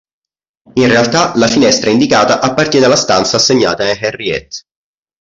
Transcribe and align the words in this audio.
In 0.73 0.87
realtà 0.87 1.33
la 1.35 1.45
finestra 1.45 1.91
indicata 1.91 2.39
appartiene 2.41 2.87
alla 2.87 2.95
stanza 2.95 3.35
assegnata 3.37 3.83
a 3.83 3.89
Henriette. 4.01 4.63